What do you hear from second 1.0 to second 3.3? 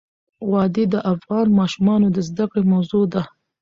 افغان ماشومانو د زده کړې موضوع ده.